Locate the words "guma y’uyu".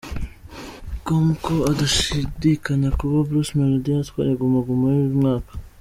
4.67-5.17